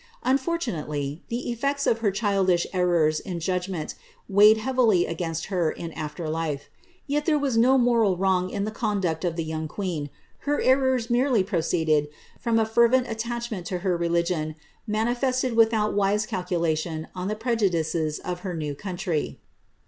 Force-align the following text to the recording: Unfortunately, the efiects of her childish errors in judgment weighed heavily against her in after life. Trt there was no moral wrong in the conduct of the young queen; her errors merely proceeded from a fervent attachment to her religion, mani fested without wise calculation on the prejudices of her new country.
Unfortunately, 0.23 1.21
the 1.29 1.55
efiects 1.55 1.85
of 1.85 1.99
her 1.99 2.09
childish 2.09 2.65
errors 2.73 3.19
in 3.19 3.39
judgment 3.39 3.93
weighed 4.27 4.57
heavily 4.57 5.05
against 5.05 5.45
her 5.53 5.69
in 5.69 5.91
after 5.91 6.27
life. 6.27 6.71
Trt 7.07 7.25
there 7.25 7.37
was 7.37 7.55
no 7.55 7.77
moral 7.77 8.17
wrong 8.17 8.49
in 8.49 8.63
the 8.65 8.71
conduct 8.71 9.23
of 9.23 9.35
the 9.35 9.43
young 9.43 9.67
queen; 9.67 10.09
her 10.39 10.59
errors 10.59 11.11
merely 11.11 11.43
proceeded 11.43 12.07
from 12.39 12.57
a 12.57 12.65
fervent 12.65 13.07
attachment 13.09 13.67
to 13.67 13.77
her 13.85 13.95
religion, 13.95 14.55
mani 14.87 15.13
fested 15.13 15.53
without 15.53 15.93
wise 15.93 16.25
calculation 16.25 17.07
on 17.13 17.27
the 17.27 17.35
prejudices 17.35 18.17
of 18.17 18.39
her 18.39 18.55
new 18.55 18.73
country. 18.73 19.39